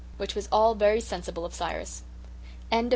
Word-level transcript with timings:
Which 0.17 0.33
was 0.33 0.49
all 0.51 0.73
very 0.73 0.99
sensible 0.99 1.45
of 1.45 1.53
Cyrus. 1.53 2.01
CHAPTER 2.71 2.87
XV. 2.87 2.89